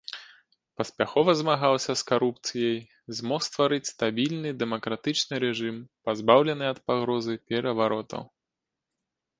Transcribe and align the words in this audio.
Паспяхова 0.79 1.35
змагаўся 1.41 1.93
з 2.01 2.07
карупцыяй, 2.11 2.79
змог 3.17 3.41
стварыць 3.49 3.91
стабільны 3.93 4.49
дэмакратычны 4.63 5.35
рэжым, 5.45 5.77
пазбаўлены 6.09 6.63
ад 6.73 6.79
пагрозы 6.91 7.33
пераваротаў. 7.53 8.23